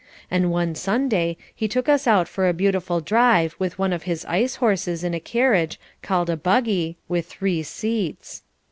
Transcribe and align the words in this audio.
And 0.31 0.49
one 0.49 0.73
Sunday 0.73 1.37
he 1.53 1.67
took 1.67 1.87
us 1.87 2.07
out 2.07 2.27
for 2.27 2.49
a 2.49 2.55
beautiful 2.55 3.01
drive 3.01 3.55
with 3.59 3.77
one 3.77 3.93
of 3.93 4.01
his 4.09 4.25
ice 4.25 4.55
horses 4.55 5.03
in 5.03 5.13
a 5.13 5.19
carriage 5.19 5.79
called 6.01 6.27
a 6.31 6.35
buggy, 6.35 6.97
with 7.07 7.27
three 7.27 7.61
seats. 7.61 8.41